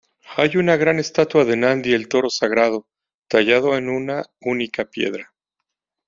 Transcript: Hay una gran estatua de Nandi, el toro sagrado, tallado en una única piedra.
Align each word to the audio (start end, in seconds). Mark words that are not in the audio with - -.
Hay 0.35 0.57
una 0.57 0.77
gran 0.77 0.97
estatua 0.97 1.45
de 1.45 1.55
Nandi, 1.55 1.93
el 1.93 2.07
toro 2.07 2.31
sagrado, 2.31 2.87
tallado 3.27 3.77
en 3.77 3.87
una 3.87 4.23
única 4.41 4.85
piedra. 4.85 5.31